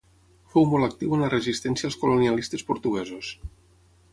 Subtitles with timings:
[0.53, 3.31] Fou molt actiu en la resistència als colonialistes portuguesos.